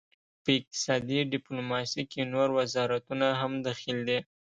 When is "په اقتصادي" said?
0.43-1.19